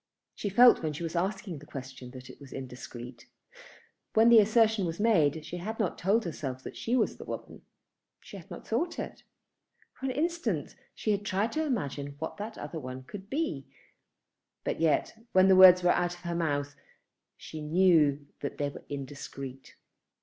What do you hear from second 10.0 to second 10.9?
an instant